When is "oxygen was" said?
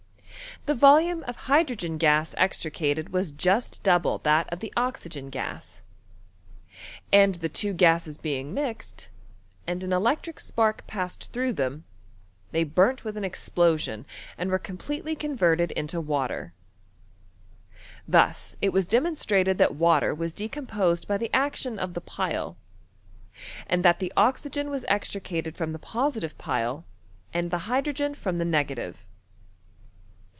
24.15-24.85